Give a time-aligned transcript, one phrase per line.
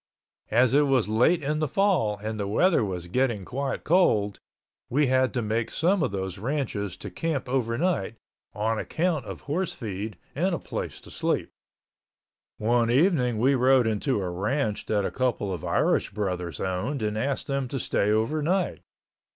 [0.49, 4.39] As it was late in the fall and the weather was getting quite cold,
[4.89, 8.15] we had to make some of those ranches to camp overnight,
[8.51, 11.51] on account of horse feed and a place to sleep.
[12.57, 17.15] One evening we rode into a ranch that a couple of Irish brothers owned and
[17.15, 18.79] asked them to stay overnight.